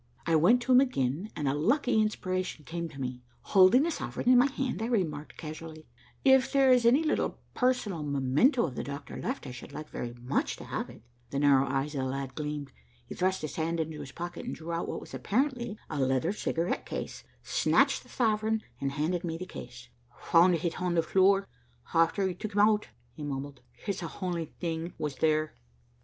[0.25, 3.21] I went to him again, and a lucky inspiration came to me.
[3.41, 5.85] Holding a sovereign in my hand I remarked casually,
[6.25, 10.15] 'If there is any little personal memento of the doctor left, I should like very
[10.15, 12.71] much to have it.' The narrow eyes of the lad gleamed.
[13.05, 16.33] He thrust his hand into his pocket, and drew out what was apparently a leather
[16.33, 19.89] cigarette case, snatched the sovereign, and handed me the case.
[20.17, 21.47] 'Found h'it h'on the floor,
[21.93, 23.61] h'after we took 'im h'out,' he mumbled.
[23.85, 25.53] 'H'it's the h'only think was there.